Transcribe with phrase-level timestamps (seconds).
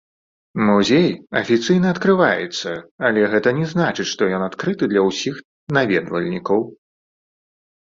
[0.67, 1.03] Музей
[1.41, 2.71] афіцыйна адкрываецца,
[3.11, 5.35] але гэта не значыць, што ён адкрыты для ўсіх
[5.81, 6.69] наведвальнікаў.